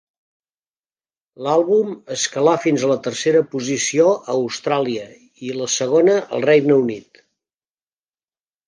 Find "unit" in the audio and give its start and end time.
6.89-7.25